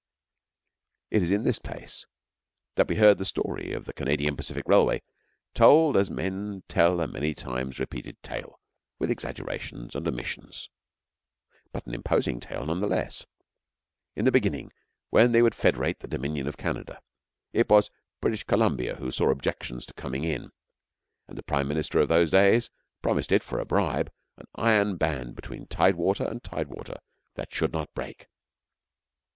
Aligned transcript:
It 1.11 1.21
is 1.21 1.29
in 1.29 1.43
this 1.43 1.59
place 1.59 2.07
that 2.73 2.87
we 2.87 2.95
heard 2.95 3.19
the 3.19 3.23
story 3.23 3.71
of 3.71 3.85
the 3.85 3.93
Canadian 3.93 4.35
Pacific 4.35 4.63
Railway 4.67 5.03
told 5.53 5.95
as 5.95 6.09
men 6.09 6.63
tell 6.67 7.01
a 7.01 7.07
many 7.07 7.35
times 7.35 7.77
repeated 7.77 8.17
tale, 8.23 8.59
with 8.97 9.11
exaggerations 9.11 9.95
and 9.95 10.07
omissions, 10.07 10.71
but 11.71 11.85
an 11.85 11.93
imposing 11.93 12.39
tale, 12.39 12.65
none 12.65 12.79
the 12.81 12.87
less. 12.87 13.27
In 14.15 14.25
the 14.25 14.31
beginning, 14.31 14.71
when 15.11 15.33
they 15.33 15.43
would 15.43 15.53
federate 15.53 15.99
the 15.99 16.07
Dominion 16.07 16.47
of 16.47 16.57
Canada, 16.57 16.99
it 17.53 17.69
was 17.69 17.91
British 18.21 18.43
Columbia 18.45 18.95
who 18.95 19.11
saw 19.11 19.29
objections 19.29 19.85
to 19.85 19.93
coming 19.93 20.23
in, 20.23 20.49
and 21.27 21.37
the 21.37 21.43
Prime 21.43 21.67
Minister 21.67 21.99
of 21.99 22.09
those 22.09 22.31
days 22.31 22.71
promised 23.03 23.31
it 23.31 23.43
for 23.43 23.59
a 23.59 23.65
bribe, 23.65 24.11
an 24.39 24.47
iron 24.55 24.97
band 24.97 25.35
between 25.35 25.67
tidewater 25.67 26.25
and 26.27 26.43
tidewater 26.43 26.97
that 27.35 27.53
should 27.53 27.71
not 27.71 27.93
break. 27.93 28.25